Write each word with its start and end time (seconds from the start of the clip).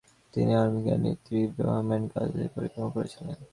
তিনি 0.33 0.51
হারিমকে 0.57 0.89
এন্টিওকের 0.91 1.21
তৃতীয় 1.25 1.51
বোহেমন্ডের 1.57 2.11
কাছে 2.13 2.25
হস্তান্তরের 2.25 2.53
পরিকল্পনা 2.55 2.93
করছিলেন। 2.95 3.37